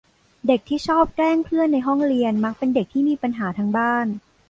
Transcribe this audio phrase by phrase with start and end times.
[0.47, 4.07] เด็กที่ชอบแกล้งเพื่อนในห้องเรียน มักเป็นเด็กที่มีปัญหาทางบ้าน